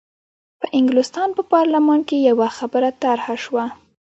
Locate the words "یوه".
2.29-2.47